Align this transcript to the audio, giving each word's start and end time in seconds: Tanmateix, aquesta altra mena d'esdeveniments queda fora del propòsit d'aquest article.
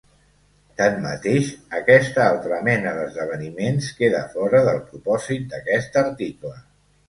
Tanmateix, 0.79 1.49
aquesta 1.81 2.23
altra 2.31 2.59
mena 2.69 2.95
d'esdeveniments 3.01 3.93
queda 4.03 4.25
fora 4.35 4.65
del 4.73 4.83
propòsit 4.91 5.49
d'aquest 5.57 6.05
article. 6.07 6.61